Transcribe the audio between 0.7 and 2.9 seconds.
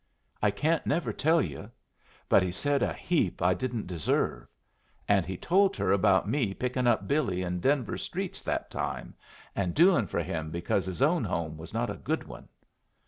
never tell you but he said